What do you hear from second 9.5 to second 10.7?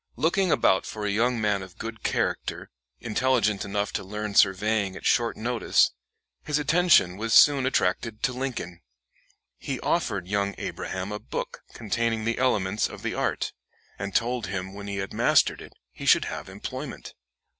He offered young